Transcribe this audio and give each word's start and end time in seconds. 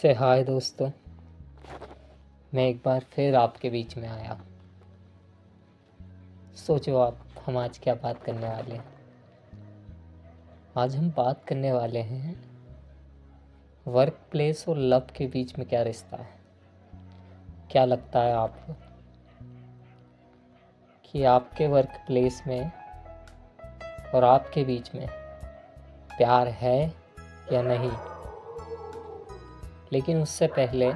से 0.00 0.12
हाय 0.12 0.44
दोस्तों। 0.44 0.90
मैं 2.54 2.68
एक 2.68 2.82
बार 2.84 3.00
फिर 3.00 3.34
आपके 3.34 3.70
बीच 3.70 3.96
में 3.96 4.08
आया। 4.08 4.40
सोचो 6.54 6.96
आप, 6.96 7.18
हम 7.46 7.58
आज 7.58 7.78
क्या 7.78 7.94
बात 7.94 8.22
करने 8.22 8.48
वाले 8.48 8.74
हैं? 8.74 8.84
आज 10.78 10.96
हम 10.96 11.10
बात 11.10 11.44
करने 11.44 11.72
वाले 11.72 11.98
हैं 11.98 12.50
वर्क 13.86 14.18
प्लेस 14.30 14.68
और 14.68 14.78
लव 14.78 15.06
के 15.16 15.26
बीच 15.26 15.58
में 15.58 15.68
क्या 15.68 15.82
रिश्ता 15.82 16.16
है? 16.16 16.40
क्या 17.70 17.84
लगता 17.84 18.20
है 18.20 18.32
आपको 18.32 18.76
कि 21.04 21.24
आपके 21.24 21.66
वर्क 21.66 22.04
प्लेस 22.06 22.42
में 22.46 22.72
और 24.14 24.24
आपके 24.24 24.64
बीच 24.64 24.94
में 24.94 25.08
प्यार 26.16 26.48
है 26.48 26.94
या 27.52 27.62
नहीं? 27.62 28.09
लेकिन 29.92 30.22
उससे 30.22 30.46
पहले 30.46 30.92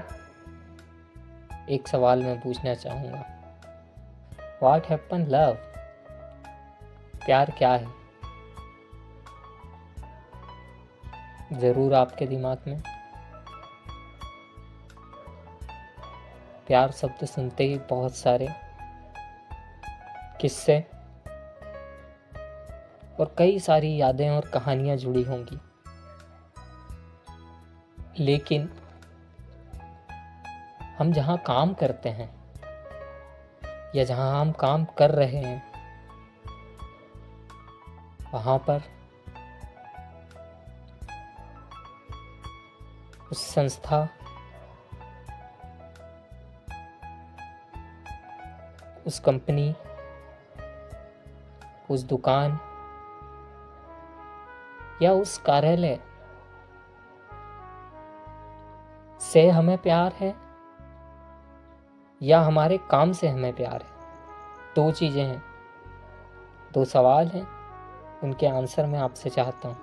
एक 1.75 1.89
सवाल 1.89 2.23
मैं 2.23 2.41
पूछना 2.41 2.75
चाहूँगा। 2.75 3.25
वाट 4.63 4.87
हैपन 4.87 5.27
लव 5.27 5.55
प्यार 7.27 7.51
क्या 7.59 7.73
है? 7.73 7.93
ज़रूर 11.53 11.95
आपके 11.95 12.27
दिमाग 12.27 12.65
में। 12.67 12.81
प्यार 16.67 16.91
शब्द 16.91 17.25
सुनते 17.25 17.65
ही 17.65 17.79
बहुत 17.91 18.15
सारे 18.15 18.49
किस्से 20.41 20.79
और 23.21 23.35
कई 23.39 23.59
सारी 23.59 23.97
यादें 23.97 24.29
और 24.31 24.49
कहानियाँ 24.49 24.97
जुड़ी 24.97 25.23
होंगी। 25.23 25.59
लेकिन 28.19 28.71
हम 30.99 31.13
जहाँ 31.13 31.37
काम 31.39 31.75
करते 31.75 32.09
हैं 32.09 32.45
या 33.97 34.05
जहाँ 34.05 34.41
हम 34.41 34.53
काम 34.53 34.85
कर 34.85 35.11
रहे 35.11 35.37
हैं, 35.37 35.63
वहाँ 38.35 38.59
पर 38.59 38.83
उस 43.33 43.55
संस्था 43.55 44.09
उस 49.07 49.19
कंपनी, 49.21 49.75
उस 51.91 52.01
दुकान 52.03 52.59
या 55.03 55.13
उस 55.13 55.39
कार्यालय 55.39 56.01
से 59.21 59.51
हमें 59.51 59.79
प्यार 59.79 60.13
है 60.13 60.44
या 62.23 62.41
हमारे 62.41 62.79
काम 62.91 63.13
से 63.13 63.29
हमें 63.29 63.53
प्यार 63.53 63.73
है। 63.73 63.95
दो 64.77 64.91
चीज़ें 64.91 65.25
हैं। 65.25 65.43
दो 66.75 66.85
सवाल 66.85 67.29
हैं। 67.29 67.49
उनके 68.25 68.47
आंसर 68.47 68.87
मैं 68.87 68.99
आपसे 68.99 69.31
चाहता 69.31 69.69
हूँ। 69.69 69.77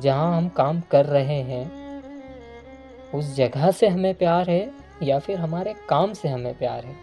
जहाँ 0.00 0.36
हम 0.36 0.48
काम 0.48 0.80
कर 0.80 1.06
रहे 1.06 1.42
हैं, 1.42 1.80
उस 3.14 3.34
जगह 3.34 3.70
से 3.70 3.88
हमें 3.88 4.14
प्यार 4.14 4.50
है 4.50 4.74
या 5.02 5.18
फिर 5.18 5.38
हमारे 5.38 5.74
काम 5.88 6.12
से 6.12 6.28
हमें 6.28 6.58
प्यार 6.58 6.84
है। 6.84 6.96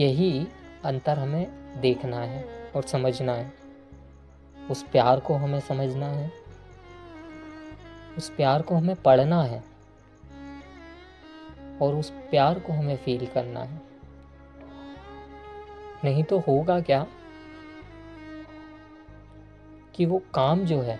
यही 0.00 0.48
अंतर 0.84 1.18
हमें 1.18 1.46
देखना 1.80 2.20
है 2.20 2.70
और 2.76 2.82
समझना 2.82 3.32
है। 3.32 3.52
उस 4.70 4.82
प्यार 4.82 5.20
को 5.20 5.34
हमें 5.34 5.60
समझना 5.60 6.06
है। 6.06 6.32
उस 8.18 8.30
प्यार 8.30 8.62
को 8.62 8.74
हमें 8.74 8.96
पढ़ना 8.96 9.42
है। 9.42 9.75
और 11.82 11.94
उस 11.94 12.10
प्यार 12.30 12.58
को 12.58 12.72
हमें 12.72 12.96
फील 12.96 13.26
करना 13.26 13.60
है। 13.60 13.80
नहीं 16.04 16.22
तो 16.24 16.38
होगा 16.38 16.80
क्या 16.80 17.06
कि 19.94 20.06
वो 20.06 20.18
काम 20.34 20.64
जो 20.64 20.80
है 20.80 20.98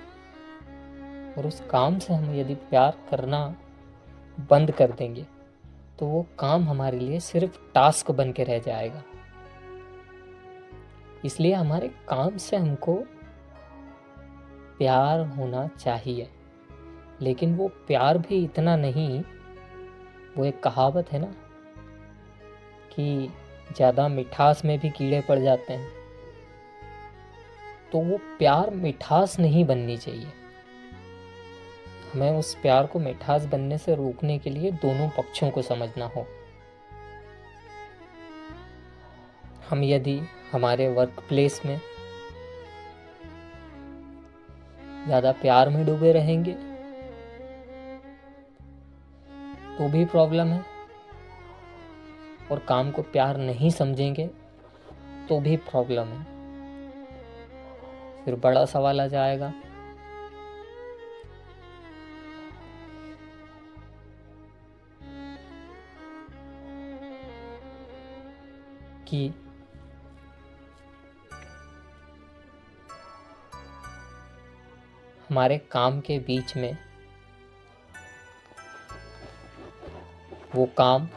और 1.38 1.46
उस 1.46 1.60
काम 1.70 1.98
से 1.98 2.14
हम 2.14 2.34
यदि 2.34 2.54
प्यार 2.54 2.96
करना 3.10 3.46
बंद 4.50 4.70
कर 4.70 4.92
देंगे 4.92 5.26
तो 5.98 6.06
वो 6.06 6.24
काम 6.38 6.68
हमारे 6.68 6.98
लिए 6.98 7.20
सिर्फ़ 7.20 7.58
टास्क 7.74 8.10
बन 8.10 8.32
के 8.32 8.44
रह 8.44 8.58
जाएगा। 8.58 9.02
इसलिए 11.24 11.52
हमारे 11.54 11.88
काम 12.08 12.36
से 12.36 12.56
हमको 12.56 12.94
प्यार 14.78 15.20
होना 15.28 15.66
चाहिए, 15.78 16.28
लेकिन 17.20 17.54
वो 17.56 17.68
प्यार 17.86 18.18
भी 18.18 18.42
इतना 18.44 18.76
नहीं 18.76 19.22
वो 20.36 20.44
एक 20.44 20.62
कहावत 20.62 21.12
है 21.12 21.18
ना 21.18 21.32
कि 22.92 23.30
ज़्यादा 23.76 24.08
मिठास 24.08 24.64
में 24.64 24.78
भी 24.78 24.90
कीड़े 24.90 25.20
पड़ 25.20 25.38
जाते 25.38 25.72
हैं। 25.72 25.94
तो 27.92 27.98
वो 28.00 28.18
प्यार 28.38 28.70
मिठास 28.70 29.38
नहीं 29.40 29.64
बननी 29.64 29.96
चाहिए। 29.96 30.32
हमें 32.12 32.30
उस 32.30 32.54
प्यार 32.54 32.86
को 32.86 32.98
मिठास 32.98 33.44
बनने 33.44 33.78
से 33.78 33.94
रोकने 33.94 34.38
के 34.38 34.50
लिए 34.50 34.70
दोनों 34.82 35.08
पक्षों 35.08 35.50
को 35.50 35.62
समझना 35.62 36.06
हो। 36.06 36.26
हम 39.70 39.82
यदि 39.84 40.20
हमारे 40.52 40.88
वर्क 40.88 41.24
प्लेस 41.28 41.60
में 41.66 41.80
ज़्यादा 45.06 45.32
प्यार 45.32 45.68
में 45.68 45.84
डूबे 45.86 46.12
रहेंगे 46.12 46.52
तो 49.78 49.88
भी 49.88 50.04
प्रॉब्लम 50.04 50.46
है। 50.46 50.64
और 52.52 52.58
काम 52.58 52.90
को 52.90 53.02
प्यार 53.02 53.36
नहीं 53.36 53.70
समझेंगे 53.70 54.26
तो 55.28 55.40
भी 55.40 55.56
प्रॉब्लम 55.56 56.04
है। 56.04 56.36
फिर 58.24 58.34
बड़ा 58.34 58.64
सवाल 58.64 59.00
आ 59.00 59.06
जाएगा। 59.06 59.52
कि 69.08 69.28
हमारे 75.30 75.58
काम 75.58 76.00
के 76.00 76.18
बीच 76.18 76.56
में 76.56 76.85
वो 80.56 80.68
काम 80.76 81.08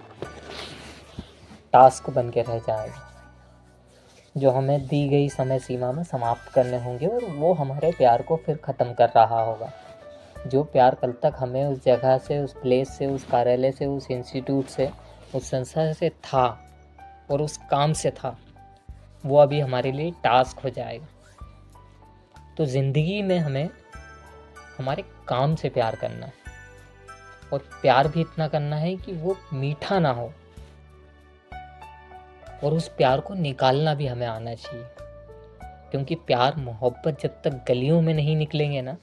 टास्क 1.73 2.09
बन 2.09 2.29
के 2.29 2.41
रह 2.41 2.57
जाएगा, 2.59 3.05
जो 4.35 4.51
हमें 4.51 4.87
दी 4.87 5.07
गई 5.09 5.29
समय 5.29 5.59
सीमा 5.59 5.91
में 5.91 6.03
समाप्त 6.05 6.51
करने 6.53 6.77
होंगे 6.83 7.07
और 7.07 7.25
वो 7.25 7.53
हमारे 7.53 7.91
प्यार 7.91 8.21
को 8.21 8.35
फिर 8.35 8.55
ख़त्म 8.55 8.93
कर 8.93 9.09
रहा 9.09 9.41
होगा। 9.41 9.71
जो 10.47 10.63
प्यार 10.63 10.95
कल 10.95 11.11
तक 11.23 11.33
हमें 11.39 11.63
उस 11.65 11.83
जगह 11.83 12.17
से, 12.17 12.39
उस 12.39 12.53
प्लेस 12.53 12.89
से, 12.89 13.05
उस 13.05 13.23
कार्यालय 13.23 13.71
से, 13.71 13.85
उस 13.85 14.09
इंस्टीट्यूट 14.11 14.67
से, 14.67 14.89
उस 15.35 15.49
संस्था 15.49 15.91
से 15.93 16.09
था 16.09 16.47
और 17.31 17.41
उस 17.41 17.57
काम 17.71 17.93
से 17.93 18.11
था, 18.11 18.37
वो 19.23 19.37
अभी 19.37 19.59
हमारे 19.59 19.91
लिए 19.91 20.11
टास्क 20.23 20.59
हो 20.59 20.69
जाएगा। 20.69 21.07
तो 22.57 22.65
ज़िंदगी 22.65 23.21
में 23.21 23.37
हमें 23.39 23.69
हमारे 24.77 25.03
काम 25.27 25.55
से 25.55 25.69
प्यार 25.69 25.95
करना 25.95 26.25
है। 26.25 26.38
और 27.53 27.59
प्यार 27.59 28.07
भी 28.07 28.21
इतना 28.21 28.47
करना 28.47 28.75
है 28.75 28.95
कि 28.95 29.13
वो 29.13 29.37
मीठा 29.53 29.99
ना 29.99 30.11
हो। 30.11 30.33
और 32.63 32.73
उस 32.73 32.87
प्यार 32.87 33.19
को 33.19 33.33
निकालना 33.33 33.93
भी 33.93 34.07
हमें 34.07 34.27
आना 34.27 34.53
चाहिए। 34.53 34.85
क्योंकि 35.91 36.15
प्यार 36.15 36.55
मोहब्बत 36.55 37.21
जब 37.21 37.29
तक 37.29 37.65
गलियों 37.67 38.01
में 38.01 38.13
नहीं 38.13 38.35
निकलेंगे 38.35 38.81
ना, 38.81 38.97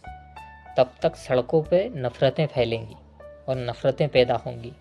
तब 0.76 0.90
तक 1.02 1.16
सड़कों 1.16 1.62
पे 1.62 1.93
नफ़रतें 1.96 2.46
फैलेंगी 2.46 2.96
और 3.48 3.56
नफ़रतें 3.56 4.08
पैदा 4.08 4.34
होंगी। 4.34 4.72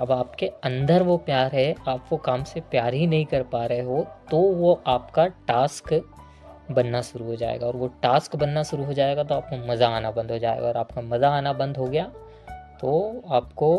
अब 0.00 0.12
आपके 0.12 0.46
अंदर 0.46 1.02
वो 1.02 1.16
प्यार 1.16 1.52
है, 1.52 1.74
आप 1.88 2.06
वो 2.12 2.18
काम 2.18 2.44
से 2.44 2.60
प्यार 2.60 2.94
ही 2.94 3.06
नहीं 3.06 3.26
कर 3.26 3.42
पा 3.42 3.66
रहे 3.66 3.80
हो 3.80 4.06
तो 4.30 4.36
वो 4.36 4.82
आपका 4.86 5.26
टास्क 5.26 5.92
बनना 6.70 7.00
शुरू 7.02 7.24
हो 7.24 7.36
जाएगा। 7.36 7.66
और 7.66 7.76
वो 7.76 7.86
टास्क 8.02 8.36
बनना 8.36 8.62
शुरू 8.62 8.84
हो 8.84 8.92
जाएगा 8.92 9.22
तो 9.24 9.34
आपको 9.34 9.56
मज़ा 9.66 9.88
आना 9.88 10.10
बंद 10.10 10.30
हो 10.30 10.38
जाएगा। 10.38 10.66
और 10.66 10.76
आपका 10.76 11.00
मज़ा 11.02 11.30
आना 11.30 11.52
बंद 11.52 11.76
हो 11.76 11.86
गया 11.86 12.04
तो 12.80 13.22
आपको 13.30 13.76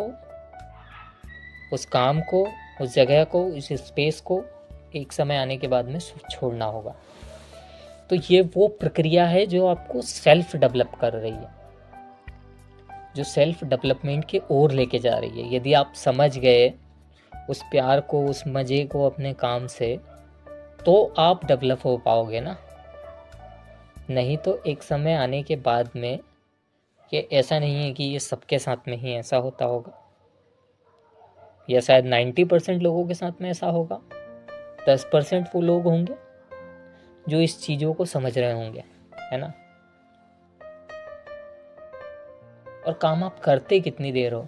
उस 1.74 1.86
काम 1.86 2.20
को, 2.24 2.46
उस 2.82 2.94
जगह 2.96 3.24
को, 3.24 3.44
उस 3.48 3.68
स्पेस 3.80 4.20
को 4.22 4.44
एक 4.96 5.12
समय 5.14 5.38
आने 5.38 5.58
के 5.58 5.68
बाद 5.68 5.86
में 5.86 6.00
छोड़ना 6.00 6.66
होगा। 6.66 6.96
तो 8.10 8.16
ये 8.24 8.42
वो 8.56 8.68
प्रक्रिया 8.80 9.26
है 9.26 9.46
जो 9.46 9.66
आपको 9.68 10.02
सेल्फ 10.02 10.56
डेवलप 10.56 10.92
कर 11.02 11.14
रही 11.14 11.32
है। 11.32 11.52
जो 13.16 13.24
सेल्फ 13.24 13.64
डेवलपमेंट 13.64 14.26
की 14.26 14.42
ओर 14.52 14.72
लेके 14.72 15.00
जा 15.00 15.18
रही 15.18 15.42
है। 15.42 15.56
यदि 15.56 15.74
आप 15.74 15.94
समझ 15.96 16.38
गए 16.38 16.74
उस 17.32 17.62
प्यार 17.72 18.02
को, 18.02 18.26
उस 18.26 18.44
मज़े 18.48 18.84
को 18.86 19.06
अपने 19.06 19.34
काम 19.36 19.68
से 19.68 19.98
तो 20.86 21.14
आप 21.20 21.46
डेवलप 21.46 21.86
हो 21.86 21.98
पाओगे 21.98 22.40
ना। 22.42 22.56
नहीं 24.10 24.38
तो 24.38 24.64
एक 24.68 24.84
समय 24.84 25.14
आने 25.14 25.44
के 25.44 25.56
बाद 25.56 25.90
में 25.96 26.20
कि 27.10 27.18
ऐसा 27.18 27.60
नहीं 27.60 27.76
है 27.76 27.94
कि 27.94 28.04
ये 28.04 28.20
सबके 28.20 28.60
साथ 28.60 28.88
में 28.88 28.98
ही 28.98 29.14
ऐसा 29.14 29.38
होता 29.38 29.66
होगा। 29.66 30.14
या 31.70 31.80
शायद 31.80 32.06
नाइन्टी 32.06 32.44
परसेंट 32.44 32.82
लोगों 32.82 33.08
के 33.08 33.14
साथ 33.14 33.42
में 33.42 33.50
ऐसा 33.50 33.68
होगा। 33.68 34.02
दस 34.90 35.10
परसेंट 35.14 35.48
वो 35.56 35.62
लोग 35.62 35.84
होंगे 35.84 36.16
जो 37.30 37.42
इस 37.42 37.62
चीज़ों 37.62 37.94
को 37.94 38.06
समझ 38.06 38.38
रहे 38.40 38.52
होंगे, 38.52 38.84
है 39.22 39.38
ना? 39.38 39.54
और 42.88 42.94
काम 42.94 43.24
आप 43.24 43.40
करते 43.40 43.80
कितनी 43.80 44.12
देर 44.12 44.34
हो? 44.34 44.48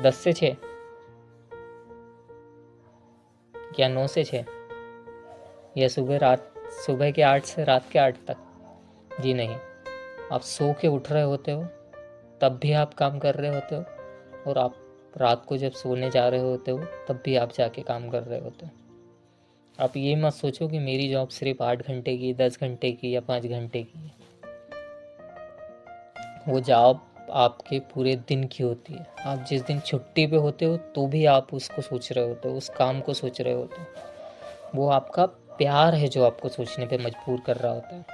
दस 0.00 0.16
से 0.16 0.32
छ 0.32 0.42
या 3.80 3.88
नौ 3.88 4.06
से 4.06 4.24
छ 4.24 4.34
या 5.76 5.88
सुबह 5.88 6.18
रात? 6.18 6.51
सुबह 6.72 7.10
के 7.10 7.22
आठ 7.22 7.44
से 7.44 7.64
रात 7.64 7.90
के 7.92 7.98
आठ 7.98 8.16
तक। 8.26 8.36
जी 9.20 9.34
नहीं, 9.34 9.56
आप 10.32 10.40
सो 10.40 10.72
के 10.80 10.88
उठ 10.88 11.10
रहे 11.12 11.22
होते 11.22 11.52
हो, 11.52 11.64
तब 12.40 12.58
भी 12.62 12.72
आप 12.72 12.94
काम 12.94 13.18
कर 13.18 13.34
रहे 13.34 13.54
होते 13.54 13.74
हो, 13.74 13.84
और 14.46 14.58
आप 14.58 14.74
रात 15.16 15.44
को 15.46 15.56
जब 15.56 15.72
सोने 15.72 16.10
जा 16.10 16.28
रहे 16.28 16.40
होते 16.40 16.70
हो, 16.70 16.78
तब 16.78 17.22
भी 17.24 17.36
आप 17.36 17.52
जाके 17.52 17.82
काम 17.82 18.08
कर 18.10 18.22
रहे 18.22 18.40
होते 18.40 18.66
हो। 18.66 18.72
आप 19.78 19.96
ये 19.96 20.16
मत 20.16 20.32
सोचो 20.32 20.68
कि 20.68 20.78
मेरी 20.78 21.08
जॉब 21.08 21.28
सिर्फ़ 21.28 21.62
आठ 21.62 21.86
घंटे 21.88 22.16
की, 22.16 22.34
दस 22.34 22.58
घंटे 22.60 22.92
की 22.92 23.14
या 23.14 23.20
पाँच 23.20 23.46
घंटे 23.46 23.82
की 23.82 23.98
है। 23.98 24.20
वो 26.48 26.60
जॉब 26.60 27.00
आपके 27.30 27.78
पूरे 27.80 28.16
दिन 28.16 28.44
की 28.44 28.62
होती 28.62 28.92
है। 28.92 29.06
आप 29.26 29.38
जिस 29.38 29.62
दिन 29.62 29.80
छुट्टी 29.80 30.26
पे 30.26 30.36
होते 30.36 30.64
हो 30.64 30.76
तो 30.76 31.06
भी 31.06 31.24
आप 31.24 31.54
उसको 31.54 31.82
सोच 31.82 32.12
रहे 32.12 32.28
होते 32.28 32.48
हो, 32.48 32.56
उस 32.56 32.68
काम 32.68 33.00
को 33.00 33.14
सोच 33.14 33.40
रहे 33.40 33.54
होते 33.54 33.80
हो। 33.80 33.86
वो 34.74 34.88
आपका 34.88 35.26
प्यार 35.58 35.94
है 35.94 36.08
जो 36.08 36.24
आपको 36.24 36.48
सोचने 36.48 36.86
पे 36.86 36.98
मजबूर 36.98 37.40
कर 37.40 37.56
रहा 37.56 37.72
होता 37.72 37.96
है। 37.96 38.04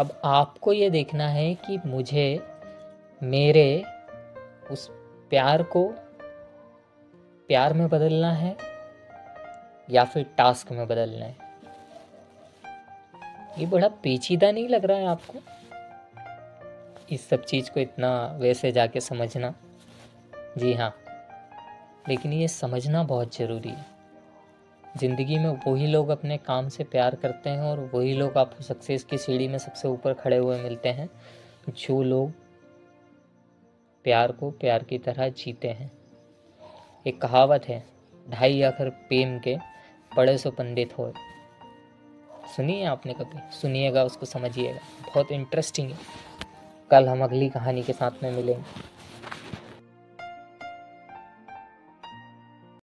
अब 0.00 0.20
आपको 0.24 0.72
ये 0.72 0.90
देखना 0.90 1.28
है 1.28 1.54
कि 1.54 1.80
मुझे, 1.86 2.46
मेरे 3.22 3.84
उस 4.70 4.90
प्यार 5.30 5.62
को 5.62 5.94
प्यार 7.48 7.72
में 7.72 7.88
बदलना 7.88 8.32
है 8.32 8.56
या 9.90 10.04
फिर 10.04 10.26
टास्क 10.38 10.72
में 10.72 10.86
बदलना 10.88 11.24
है? 11.24 11.36
ये 13.58 13.66
बड़ा 13.66 13.88
पेचीदा 13.88 14.50
नहीं 14.50 14.68
लग 14.68 14.84
रहा 14.84 14.98
है 14.98 15.06
आपको? 15.06 15.38
इस 17.10 17.28
सब 17.28 17.44
चीज़ 17.44 17.70
को 17.70 17.80
इतना 17.80 18.26
वैसे 18.26 18.72
जाके 18.72 19.00
समझना? 19.00 19.54
जी 20.58 20.72
हाँ 20.72 20.96
लेकिन 22.08 22.32
ये 22.32 22.48
समझना 22.48 23.02
बहुत 23.02 23.36
ज़रूरी 23.36 23.68
है। 23.68 23.95
ज़िंदगी 24.96 25.38
में 25.38 25.58
वही 25.66 25.86
लोग 25.86 26.08
अपने 26.08 26.36
काम 26.36 26.68
से 26.68 26.84
प्यार 26.84 27.14
करते 27.14 27.50
हैं 27.50 27.60
और 27.60 27.90
वही 27.94 28.14
लोग 28.14 28.38
आपको 28.38 28.62
सक्सेस 28.62 29.04
की 29.04 29.18
सीढ़ी 29.18 29.48
में 29.48 29.58
सबसे 29.58 29.88
ऊपर 29.88 30.12
खड़े 30.12 30.36
हुए 30.36 30.62
मिलते 30.62 30.88
हैं, 30.88 31.10
जो 31.68 32.02
लोग 32.02 32.30
प्यार 34.04 34.32
को 34.32 34.50
प्यार 34.50 34.82
की 34.82 34.98
तरह 34.98 35.28
जीते 35.28 35.68
हैं। 35.68 35.92
एक 37.06 37.20
कहावत 37.20 37.68
है, 37.68 37.84
ढाई 38.30 38.62
अखर 38.62 38.90
प्रेम 38.90 39.38
के 39.38 39.56
पढ़े 40.16 40.38
सो 40.38 40.50
पंडित 40.50 40.98
हो। 40.98 41.12
सुनिए 42.56 42.84
आपने 42.84 43.12
कभी? 43.12 43.56
सुनिएगा, 43.60 44.04
उसको 44.04 44.26
समझिएगा। 44.26 44.78
बहुत 45.14 45.32
इंटरेस्टिंग 45.32 45.90
है। 45.90 45.98
कल 46.90 47.08
हम 47.08 47.24
अगली 47.24 47.48
कहानी 47.48 47.82
के 47.82 47.92
साथ 47.92 48.22
में 48.22 48.32
मिलेंगे। 48.32 48.95